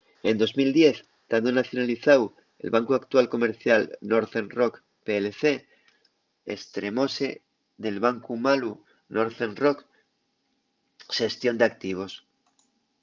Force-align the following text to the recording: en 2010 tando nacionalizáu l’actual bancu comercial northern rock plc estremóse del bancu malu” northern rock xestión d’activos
en 0.29 0.35
2010 0.41 0.97
tando 1.31 1.49
nacionalizáu 1.51 2.21
l’actual 2.27 2.75
bancu 2.75 3.33
comercial 3.35 3.81
northern 4.11 4.49
rock 4.59 4.73
plc 5.05 5.43
estremóse 6.55 7.27
del 7.83 7.97
bancu 8.05 8.33
malu” 8.45 8.71
northern 9.17 9.55
rock 9.63 9.79
xestión 11.17 11.55
d’activos 11.57 12.13